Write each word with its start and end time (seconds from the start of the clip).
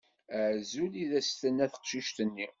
Azul, 0.39 0.93
i 1.03 1.05
d 1.11 1.11
as-d-tenna 1.19 1.65
teqcict-nni. 1.73 2.47